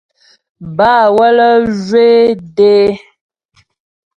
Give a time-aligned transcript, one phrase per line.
[0.77, 1.49] Bə̀ wələ
[1.83, 2.09] zhwé
[2.55, 2.75] dé.